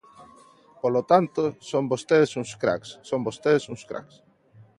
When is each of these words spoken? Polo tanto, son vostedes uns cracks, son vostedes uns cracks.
Polo 0.81 1.01
tanto, 1.11 1.41
son 1.69 1.83
vostedes 1.93 2.31
uns 2.41 2.51
cracks, 2.61 2.89
son 3.09 3.19
vostedes 3.27 3.63
uns 3.73 3.81
cracks. 3.89 4.15